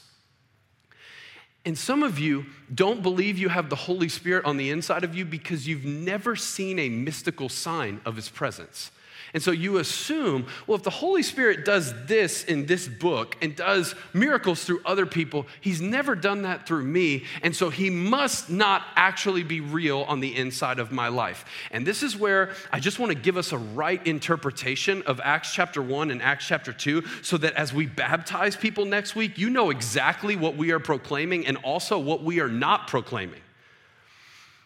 [1.63, 5.15] And some of you don't believe you have the Holy Spirit on the inside of
[5.15, 8.91] you because you've never seen a mystical sign of his presence.
[9.33, 13.55] And so you assume, well, if the Holy Spirit does this in this book and
[13.55, 17.23] does miracles through other people, he's never done that through me.
[17.41, 21.45] And so he must not actually be real on the inside of my life.
[21.71, 25.53] And this is where I just want to give us a right interpretation of Acts
[25.53, 29.49] chapter 1 and Acts chapter 2 so that as we baptize people next week, you
[29.49, 33.41] know exactly what we are proclaiming and also what we are not proclaiming.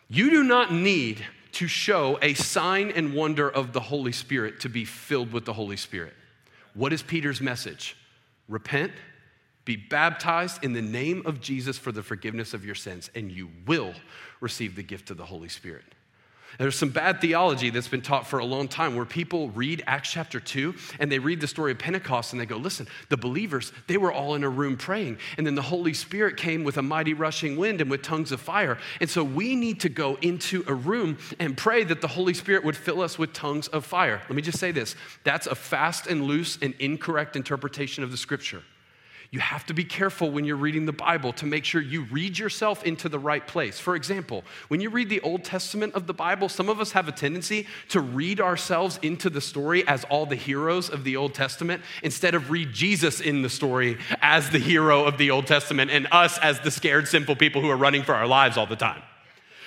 [0.10, 1.23] You do not need
[1.55, 5.53] to show a sign and wonder of the Holy Spirit to be filled with the
[5.53, 6.13] Holy Spirit.
[6.73, 7.95] What is Peter's message?
[8.49, 8.91] Repent,
[9.63, 13.49] be baptized in the name of Jesus for the forgiveness of your sins, and you
[13.65, 13.93] will
[14.41, 15.94] receive the gift of the Holy Spirit.
[16.57, 20.11] There's some bad theology that's been taught for a long time where people read Acts
[20.11, 23.71] chapter 2 and they read the story of Pentecost and they go, listen, the believers,
[23.87, 25.17] they were all in a room praying.
[25.37, 28.39] And then the Holy Spirit came with a mighty rushing wind and with tongues of
[28.39, 28.77] fire.
[29.01, 32.63] And so we need to go into a room and pray that the Holy Spirit
[32.63, 34.21] would fill us with tongues of fire.
[34.29, 38.17] Let me just say this that's a fast and loose and incorrect interpretation of the
[38.17, 38.63] scripture.
[39.31, 42.38] You have to be careful when you're reading the Bible to make sure you read
[42.38, 43.79] yourself into the right place.
[43.79, 47.07] For example, when you read the Old Testament of the Bible, some of us have
[47.07, 51.33] a tendency to read ourselves into the story as all the heroes of the Old
[51.33, 55.91] Testament instead of read Jesus in the story as the hero of the Old Testament
[55.91, 58.75] and us as the scared, simple people who are running for our lives all the
[58.75, 59.01] time.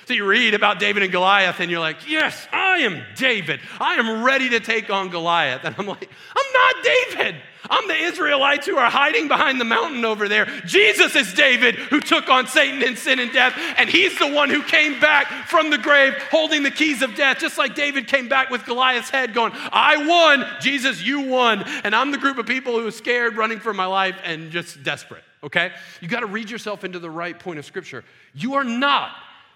[0.07, 3.59] So you read about David and Goliath, and you're like, yes, I am David.
[3.81, 5.65] I am ready to take on Goliath.
[5.65, 7.35] And I'm like, I'm not David.
[7.69, 10.47] I'm the Israelites who are hiding behind the mountain over there.
[10.65, 14.49] Jesus is David who took on Satan and sin and death, and he's the one
[14.49, 18.29] who came back from the grave holding the keys of death, just like David came
[18.29, 20.47] back with Goliath's head going, I won.
[20.61, 21.65] Jesus, you won.
[21.83, 24.85] And I'm the group of people who are scared, running for my life, and just
[24.85, 25.73] desperate, okay?
[26.01, 28.05] You got to read yourself into the right point of Scripture.
[28.35, 29.11] You are not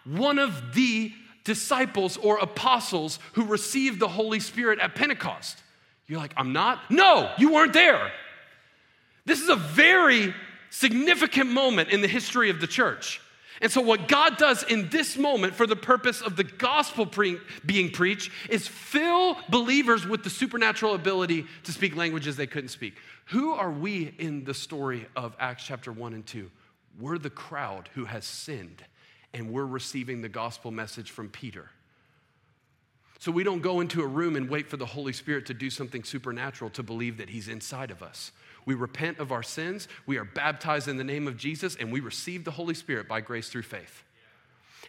[0.04, 1.12] one of the
[1.44, 5.59] disciples or apostles who received the Holy Spirit at Pentecost.
[6.07, 6.90] You're like, I'm not?
[6.90, 8.12] No, you weren't there.
[9.24, 10.35] This is a very
[10.70, 13.20] significant moment in the history of the church.
[13.61, 17.38] And so, what God does in this moment for the purpose of the gospel pre-
[17.64, 22.94] being preached is fill believers with the supernatural ability to speak languages they couldn't speak.
[23.26, 26.50] Who are we in the story of Acts chapter 1 and 2?
[26.98, 28.85] We're the crowd who has sinned
[29.34, 31.70] and we're receiving the gospel message from Peter.
[33.18, 35.70] So we don't go into a room and wait for the Holy Spirit to do
[35.70, 38.32] something supernatural to believe that He's inside of us.
[38.66, 42.00] We repent of our sins, we are baptized in the name of Jesus, and we
[42.00, 44.02] receive the Holy Spirit by grace through faith.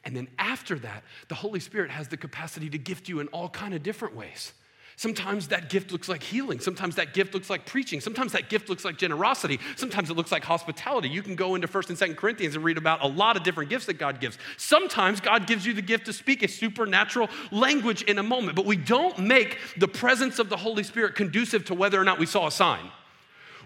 [0.03, 3.49] And then after that, the Holy Spirit has the capacity to gift you in all
[3.49, 4.53] kind of different ways.
[4.95, 6.59] Sometimes that gift looks like healing.
[6.59, 7.99] Sometimes that gift looks like preaching.
[7.99, 9.59] Sometimes that gift looks like generosity.
[9.75, 11.09] Sometimes it looks like hospitality.
[11.09, 13.69] You can go into 1st and 2nd Corinthians and read about a lot of different
[13.69, 14.37] gifts that God gives.
[14.57, 18.65] Sometimes God gives you the gift to speak a supernatural language in a moment, but
[18.65, 22.25] we don't make the presence of the Holy Spirit conducive to whether or not we
[22.25, 22.91] saw a sign.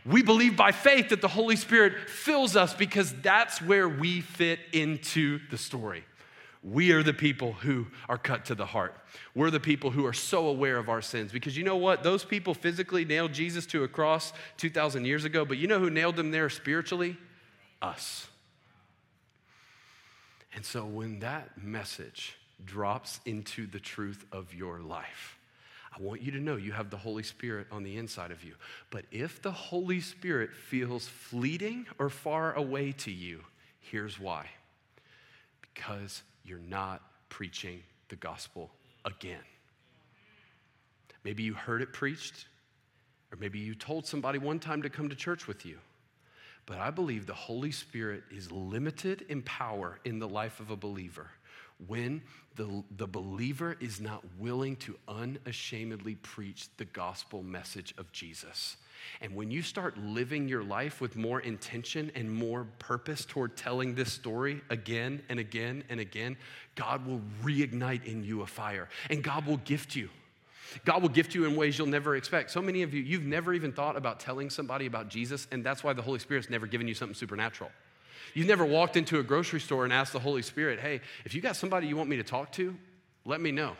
[0.05, 4.59] We believe by faith that the Holy Spirit fills us because that's where we fit
[4.71, 6.05] into the story.
[6.69, 8.93] We are the people who are cut to the heart.
[9.34, 11.32] We're the people who are so aware of our sins.
[11.32, 12.03] Because you know what?
[12.03, 15.89] Those people physically nailed Jesus to a cross 2,000 years ago, but you know who
[15.89, 17.15] nailed him there spiritually?
[17.82, 18.27] Us.
[20.53, 25.38] And so when that message drops into the truth of your life,
[25.97, 28.56] I want you to know you have the Holy Spirit on the inside of you.
[28.91, 33.41] But if the Holy Spirit feels fleeting or far away to you,
[33.80, 34.47] here's why
[35.77, 38.71] because you're not preaching the gospel
[39.05, 39.43] again.
[41.23, 42.45] Maybe you heard it preached,
[43.31, 45.77] or maybe you told somebody one time to come to church with you.
[46.65, 50.75] But I believe the Holy Spirit is limited in power in the life of a
[50.75, 51.27] believer
[51.86, 52.21] when
[52.55, 58.77] the, the believer is not willing to unashamedly preach the gospel message of Jesus.
[59.21, 63.95] And when you start living your life with more intention and more purpose toward telling
[63.95, 66.38] this story again and again and again,
[66.75, 70.10] God will reignite in you a fire and God will gift you.
[70.86, 72.51] God will gift you in ways you'll never expect.
[72.51, 75.83] So many of you, you've never even thought about telling somebody about Jesus, and that's
[75.83, 77.71] why the Holy Spirit's never given you something supernatural.
[78.33, 81.41] You've never walked into a grocery store and asked the Holy Spirit, hey, if you
[81.41, 82.75] got somebody you want me to talk to,
[83.25, 83.75] let me know.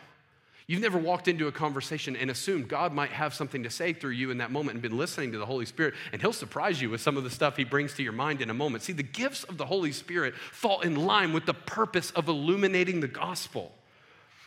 [0.68, 4.12] You've never walked into a conversation and assumed God might have something to say through
[4.12, 6.90] you in that moment and been listening to the Holy Spirit, and He'll surprise you
[6.90, 8.84] with some of the stuff He brings to your mind in a moment.
[8.84, 13.00] See, the gifts of the Holy Spirit fall in line with the purpose of illuminating
[13.00, 13.72] the gospel.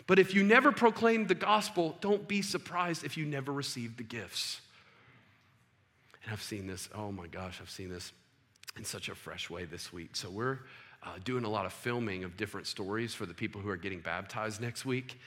[0.06, 4.02] But if you never proclaim the gospel, don't be surprised if you never receive the
[4.02, 4.60] gifts.
[6.24, 8.12] And I've seen this, oh my gosh, I've seen this
[8.76, 10.16] in such a fresh way this week.
[10.16, 10.58] So we're
[11.02, 14.00] uh, doing a lot of filming of different stories for the people who are getting
[14.00, 15.18] baptized next week.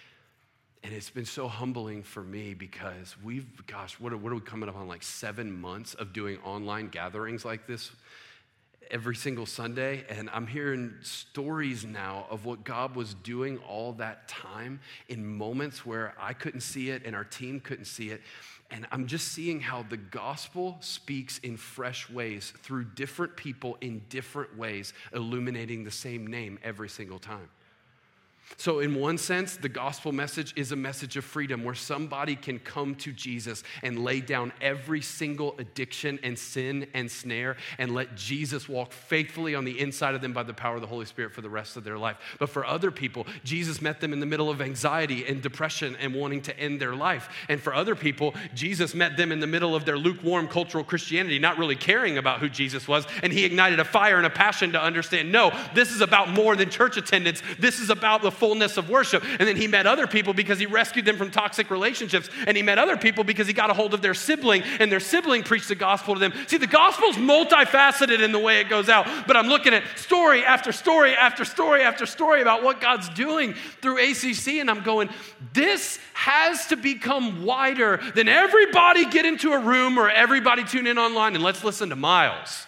[0.84, 4.42] And it's been so humbling for me because we've, gosh, what are, what are we
[4.42, 4.88] coming up on?
[4.88, 7.92] Like seven months of doing online gatherings like this
[8.92, 10.04] every single Sunday.
[10.10, 15.86] And I'm hearing stories now of what God was doing all that time in moments
[15.86, 18.22] where I couldn't see it and our team couldn't see it.
[18.70, 24.02] And I'm just seeing how the gospel speaks in fresh ways through different people in
[24.10, 27.50] different ways, illuminating the same name every single time.
[28.58, 32.60] So, in one sense, the gospel message is a message of freedom where somebody can
[32.60, 38.16] come to Jesus and lay down every single addiction and sin and snare and let
[38.16, 41.34] Jesus walk faithfully on the inside of them by the power of the Holy Spirit
[41.34, 42.18] for the rest of their life.
[42.40, 46.14] But for other people, Jesus met them in the middle of anxiety and depression and
[46.14, 47.30] wanting to end their life.
[47.50, 51.40] And for other people, Jesus met them in the middle of their lukewarm cultural Christianity,
[51.40, 53.06] not really caring about who Jesus was.
[53.24, 56.56] And he ignited a fire and a passion to understand no, this is about more
[56.56, 59.24] than church attendance, this is about the fullness of worship.
[59.40, 62.30] And then he met other people because he rescued them from toxic relationships.
[62.46, 65.00] And he met other people because he got a hold of their sibling and their
[65.00, 66.34] sibling preached the gospel to them.
[66.48, 69.08] See, the gospel's multifaceted in the way it goes out.
[69.28, 73.54] But I'm looking at story after story after story after story about what God's doing
[73.82, 74.60] through ACC.
[74.60, 75.10] And I'm going,
[75.54, 80.98] this has to become wider than everybody get into a room or everybody tune in
[80.98, 82.68] online and let's listen to Miles.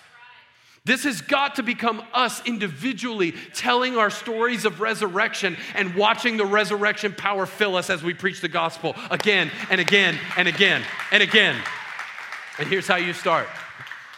[0.85, 6.45] This has got to become us individually telling our stories of resurrection and watching the
[6.45, 11.23] resurrection power fill us as we preach the gospel again and again and again and
[11.23, 11.55] again.
[12.59, 13.47] And here's how you start.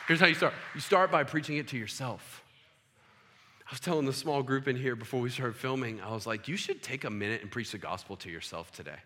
[0.10, 0.54] Here's how you start.
[0.76, 2.44] You start by preaching it to yourself.
[3.66, 6.50] I was telling the small group in here before we started filming, I was like,
[6.50, 9.00] you should take a minute and preach the gospel to yourself today.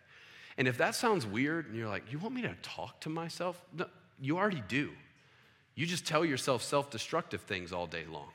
[0.58, 3.62] And if that sounds weird and you're like, you want me to talk to myself?
[3.76, 3.86] No,
[4.20, 4.92] you already do.
[5.76, 8.28] You just tell yourself self destructive things all day long.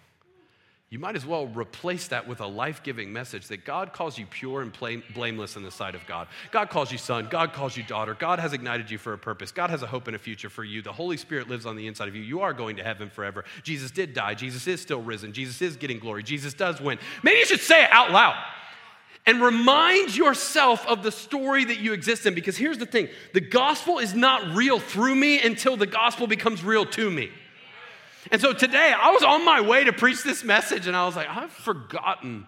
[0.88, 4.24] You might as well replace that with a life giving message that God calls you
[4.24, 4.72] pure and
[5.12, 6.28] blameless in the sight of God.
[6.52, 7.26] God calls you son.
[7.28, 8.14] God calls you daughter.
[8.14, 9.50] God has ignited you for a purpose.
[9.50, 10.82] God has a hope and a future for you.
[10.82, 12.22] The Holy Spirit lives on the inside of you.
[12.22, 13.44] You are going to heaven forever.
[13.64, 14.34] Jesus did die.
[14.34, 15.32] Jesus is still risen.
[15.32, 16.22] Jesus is getting glory.
[16.22, 16.98] Jesus does win.
[17.24, 18.36] Maybe you should say it out loud
[19.26, 22.34] and remind yourself of the story that you exist in.
[22.34, 26.62] Because here's the thing the gospel is not real through me until the gospel becomes
[26.62, 27.30] real to me.
[28.32, 31.14] And so today, I was on my way to preach this message, and I was
[31.14, 32.46] like, I've forgotten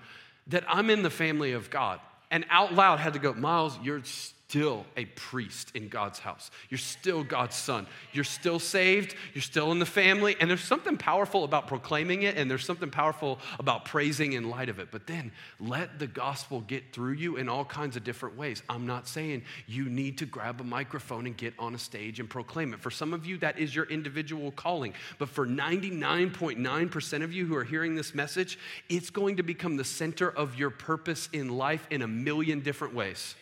[0.48, 2.00] that I'm in the family of God.
[2.30, 4.02] And out loud had to go, Miles, you're
[4.48, 6.50] still a priest in God's house.
[6.70, 7.86] You're still God's son.
[8.14, 9.14] You're still saved.
[9.34, 10.36] You're still in the family.
[10.40, 14.70] And there's something powerful about proclaiming it, and there's something powerful about praising in light
[14.70, 14.88] of it.
[14.90, 18.62] But then let the gospel get through you in all kinds of different ways.
[18.70, 22.30] I'm not saying you need to grab a microphone and get on a stage and
[22.30, 22.80] proclaim it.
[22.80, 24.94] For some of you, that is your individual calling.
[25.18, 28.58] But for 99.9% of you who are hearing this message,
[28.88, 32.94] it's going to become the center of your purpose in life in a million different
[32.94, 33.34] ways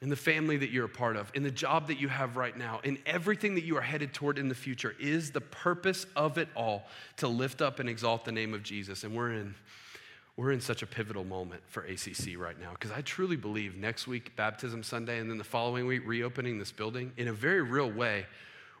[0.00, 2.56] in the family that you're a part of, in the job that you have right
[2.56, 6.38] now, in everything that you are headed toward in the future, is the purpose of
[6.38, 6.84] it all
[7.16, 9.02] to lift up and exalt the name of Jesus.
[9.02, 9.54] And we're in,
[10.36, 14.06] we're in such a pivotal moment for ACC right now because I truly believe next
[14.06, 17.90] week, Baptism Sunday, and then the following week, reopening this building, in a very real
[17.90, 18.26] way,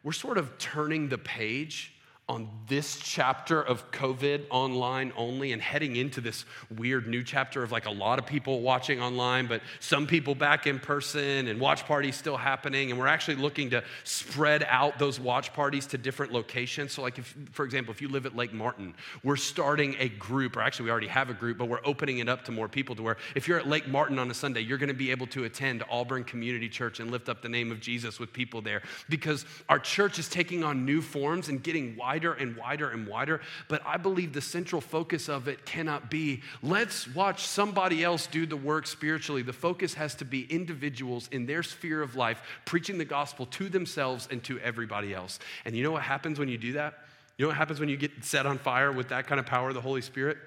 [0.04, 1.94] we're sort of turning the page
[2.28, 6.44] on this chapter of COVID online only and heading into this
[6.76, 10.66] weird new chapter of like a lot of people watching online, but some people back
[10.66, 12.90] in person and watch parties still happening.
[12.90, 16.92] And we're actually looking to spread out those watch parties to different locations.
[16.92, 20.54] So, like, if, for example, if you live at Lake Martin, we're starting a group,
[20.54, 22.94] or actually, we already have a group, but we're opening it up to more people
[22.96, 25.26] to where if you're at Lake Martin on a Sunday, you're going to be able
[25.28, 28.82] to attend Auburn Community Church and lift up the name of Jesus with people there
[29.08, 33.06] because our church is taking on new forms and getting wider wider and wider and
[33.06, 33.40] wider.
[33.68, 38.44] But I believe the central focus of it cannot be let's watch somebody else do
[38.44, 39.42] the work spiritually.
[39.42, 43.68] The focus has to be individuals in their sphere of life preaching the gospel to
[43.68, 45.38] themselves and to everybody else.
[45.64, 46.94] And you know what happens when you do that?
[47.36, 49.68] You know what happens when you get set on fire with that kind of power
[49.68, 50.38] of the Holy Spirit?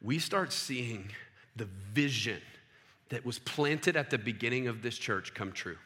[0.00, 1.10] We start seeing
[1.56, 2.40] the vision
[3.08, 5.78] that was planted at the beginning of this church come true.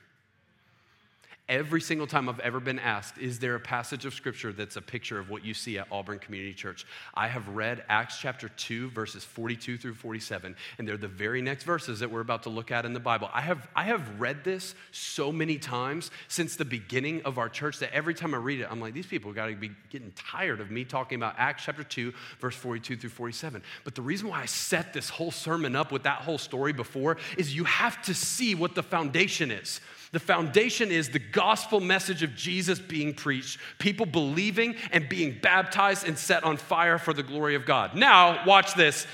[1.48, 4.81] Every single time I've ever been asked, is there a passage of scripture that's a
[4.81, 6.87] picture of what you see at Auburn Community Church?
[7.14, 11.64] I have read Acts chapter 2, verses 42 through 47, and they're the very next
[11.64, 13.28] verses that we're about to look at in the Bible.
[13.35, 17.81] I have, I have read this so many times since the beginning of our church
[17.81, 20.61] that every time I read it, I'm like, these people got to be getting tired
[20.61, 23.64] of me talking about Acts chapter 2, verse 42 through 47.
[23.83, 27.16] But the reason why I set this whole sermon up with that whole story before
[27.37, 29.81] is you have to see what the foundation is.
[30.12, 36.07] The foundation is the gospel message of Jesus being preached, people believing and being baptized
[36.07, 37.94] and set on fire for the glory of God.
[37.94, 39.07] Now, watch this.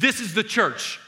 [0.00, 0.98] This is the church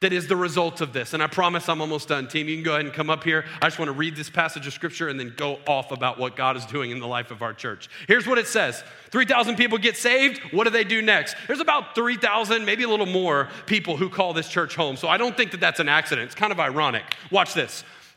[0.00, 1.14] that is the result of this.
[1.14, 2.46] And I promise I'm almost done, team.
[2.46, 3.46] You can go ahead and come up here.
[3.62, 6.36] I just want to read this passage of scripture and then go off about what
[6.36, 7.88] God is doing in the life of our church.
[8.06, 10.40] Here's what it says 3,000 people get saved.
[10.52, 11.36] What do they do next?
[11.46, 14.98] There's about 3,000, maybe a little more people who call this church home.
[14.98, 16.26] So I don't think that that's an accident.
[16.26, 17.04] It's kind of ironic.
[17.30, 17.82] Watch this.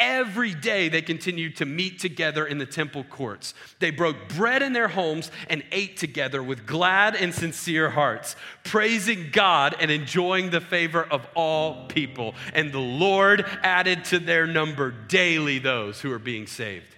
[0.00, 3.52] Every day they continued to meet together in the temple courts.
[3.80, 8.34] They broke bread in their homes and ate together with glad and sincere hearts,
[8.64, 12.34] praising God and enjoying the favor of all people.
[12.54, 16.96] And the Lord added to their number daily those who are being saved.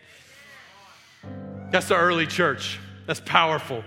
[1.73, 2.79] That's the early church.
[3.07, 3.83] That's powerful.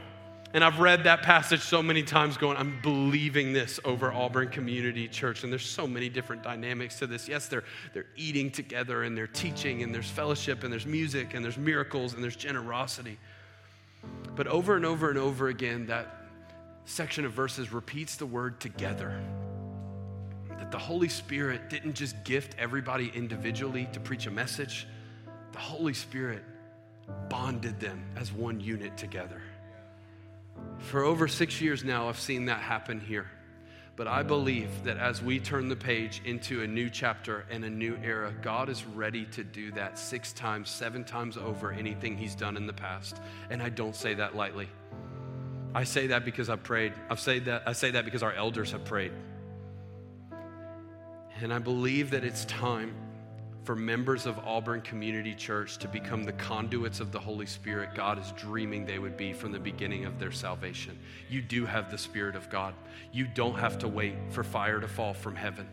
[0.55, 5.05] And I've read that passage so many times going, I'm believing this over Auburn Community
[5.09, 5.43] Church.
[5.43, 7.27] And there's so many different dynamics to this.
[7.27, 11.43] Yes, they're, they're eating together and they're teaching and there's fellowship and there's music and
[11.43, 13.17] there's miracles and there's generosity.
[14.37, 16.23] But over and over and over again, that
[16.85, 19.21] section of verses repeats the word together.
[20.47, 24.87] That the Holy Spirit didn't just gift everybody individually to preach a message,
[25.51, 26.43] the Holy Spirit
[27.27, 29.41] bonded them as one unit together.
[30.79, 33.27] For over six years now, I've seen that happen here.
[33.95, 37.69] But I believe that as we turn the page into a new chapter and a
[37.69, 42.35] new era, God is ready to do that six times, seven times over anything He's
[42.35, 43.21] done in the past.
[43.49, 44.67] And I don't say that lightly.
[45.73, 46.93] I say that because I've prayed.
[47.09, 49.13] I've said that, I say that because our elders have prayed.
[51.41, 52.95] And I believe that it's time
[53.65, 58.19] for members of Auburn Community Church to become the conduits of the Holy Spirit God
[58.19, 60.97] is dreaming they would be from the beginning of their salvation.
[61.29, 62.75] You do have the Spirit of God.
[63.11, 65.67] You don't have to wait for fire to fall from heaven.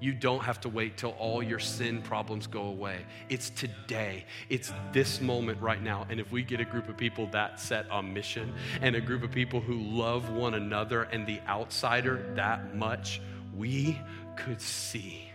[0.00, 3.04] You don't have to wait till all your sin problems go away.
[3.28, 4.24] It's today.
[4.48, 6.06] It's this moment right now.
[6.08, 9.22] And if we get a group of people that set on mission and a group
[9.22, 13.20] of people who love one another and the outsider that much,
[13.54, 13.98] we
[14.36, 15.30] could see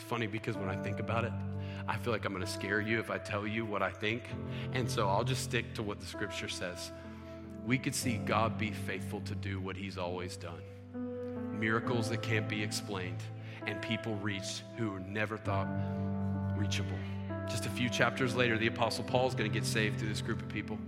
[0.00, 1.32] funny because when I think about it,
[1.88, 4.22] I feel like I'm going to scare you if I tell you what I think.
[4.72, 6.92] And so I'll just stick to what the scripture says.
[7.66, 10.62] We could see God be faithful to do what he's always done
[11.60, 13.22] miracles that can't be explained,
[13.66, 15.68] and people reached who never thought
[16.56, 16.98] reachable.
[17.48, 20.22] Just a few chapters later, the Apostle Paul is going to get saved through this
[20.22, 20.78] group of people.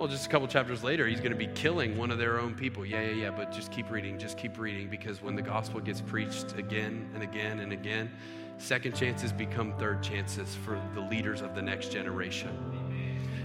[0.00, 2.54] Well, just a couple chapters later, he's going to be killing one of their own
[2.54, 2.86] people.
[2.86, 6.00] Yeah, yeah, yeah, but just keep reading, just keep reading, because when the gospel gets
[6.00, 8.10] preached again and again and again,
[8.56, 12.48] second chances become third chances for the leaders of the next generation.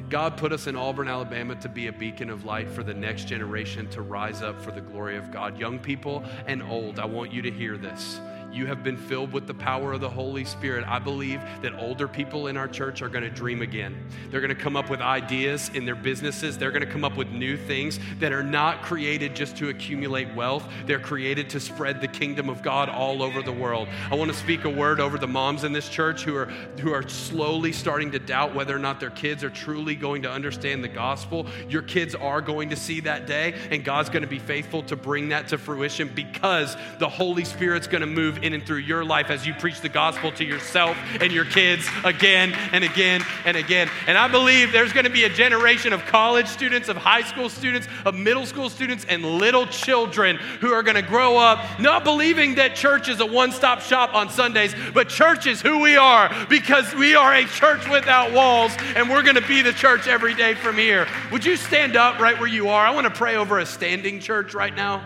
[0.09, 3.27] God put us in Auburn, Alabama to be a beacon of light for the next
[3.27, 5.59] generation to rise up for the glory of God.
[5.59, 8.21] Young people and old, I want you to hear this
[8.55, 10.85] you have been filled with the power of the Holy Spirit.
[10.87, 14.07] I believe that older people in our church are going to dream again.
[14.31, 16.57] They're going to come up with ideas in their businesses.
[16.57, 20.33] They're going to come up with new things that are not created just to accumulate
[20.33, 23.87] wealth, they're created to spread the kingdom of God all over the world.
[24.09, 26.45] I want to speak a word over the moms in this church who are,
[26.79, 30.31] who are slowly starting to doubt whether or not their kids are truly going to
[30.31, 31.45] understand the gospel.
[31.67, 34.95] Your kids are going to see that day, and God's going to be faithful to
[34.95, 39.03] bring that to fruition because the Holy Spirit's going to move in and through your
[39.03, 43.57] life as you preach the gospel to yourself and your kids again and again and
[43.57, 43.89] again.
[44.07, 47.49] And I believe there's going to be a generation of college students, of high school
[47.49, 52.03] students, of middle school students, and little children who are going to grow up not
[52.03, 55.95] believing that church is a one stop shop on Sundays, but church is who we
[55.95, 60.07] are because we are a church without walls and we're going to be the church
[60.07, 61.07] every day from here.
[61.31, 62.85] Would you stand up right where you are?
[62.85, 65.03] I want to pray over a standing church right now.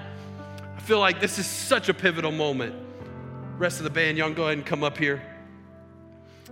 [0.76, 2.89] I feel like this is such a pivotal moment.
[3.60, 5.22] Rest of the band, y'all go ahead and come up here.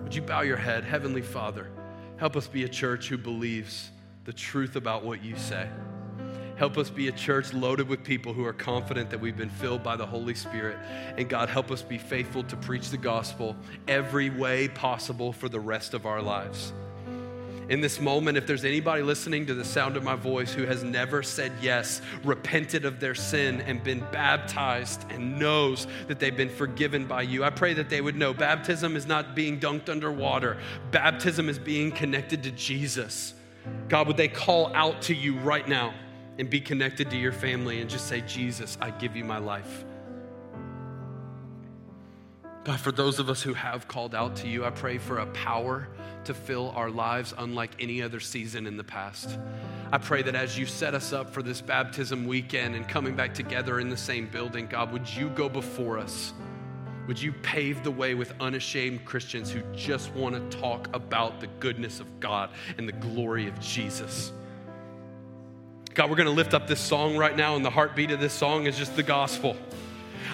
[0.03, 0.84] Would you bow your head?
[0.84, 1.72] Heavenly Father,
[2.18, 3.91] help us be a church who believes
[4.26, 5.70] the truth about what you say.
[6.58, 9.84] Help us be a church loaded with people who are confident that we've been filled
[9.84, 10.78] by the Holy Spirit.
[11.16, 13.55] And God, help us be faithful to preach the gospel
[13.88, 16.74] every way possible for the rest of our lives
[17.70, 20.84] in this moment, if there's anybody listening to the sound of my voice who has
[20.84, 26.49] never said yes, repented of their sin, and been baptized and knows that they've been
[26.49, 30.11] forgiven by you, I pray that they would know baptism is not being dunked under
[30.11, 30.57] water,
[30.91, 33.34] baptism is being connected to Jesus.
[33.89, 35.93] God, would they call out to you right now
[36.39, 39.84] and be connected to your family and just say, Jesus, I give you my life?
[42.68, 45.26] God, for those of us who have called out to you, I pray for a
[45.28, 45.88] power
[46.26, 49.39] to fill our lives unlike any other season in the past.
[49.93, 53.34] I pray that as you set us up for this baptism weekend and coming back
[53.34, 56.34] together in the same building, God, would you go before us?
[57.07, 61.47] Would you pave the way with unashamed Christians who just want to talk about the
[61.61, 64.34] goodness of God and the glory of Jesus?
[65.93, 68.34] God, we're going to lift up this song right now, and the heartbeat of this
[68.34, 69.55] song is just the gospel.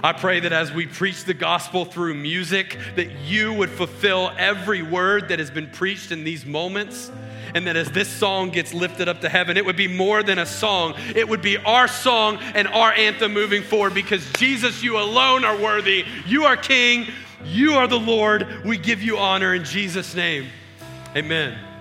[0.03, 4.81] I pray that as we preach the gospel through music, that you would fulfill every
[4.81, 7.11] word that has been preached in these moments.
[7.55, 10.39] And that as this song gets lifted up to heaven, it would be more than
[10.39, 10.95] a song.
[11.15, 15.55] It would be our song and our anthem moving forward because Jesus, you alone are
[15.55, 16.03] worthy.
[16.25, 17.07] You are King.
[17.45, 18.65] You are the Lord.
[18.65, 20.47] We give you honor in Jesus' name.
[21.15, 21.72] Amen.